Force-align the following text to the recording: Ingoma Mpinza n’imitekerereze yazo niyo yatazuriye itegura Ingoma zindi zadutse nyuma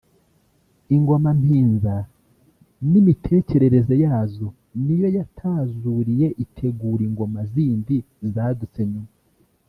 Ingoma 0.95 1.29
Mpinza 1.41 1.95
n’imitekerereze 2.91 3.95
yazo 4.03 4.47
niyo 4.83 5.07
yatazuriye 5.17 6.27
itegura 6.43 7.01
Ingoma 7.09 7.39
zindi 7.51 7.95
zadutse 8.33 8.81
nyuma 8.91 9.11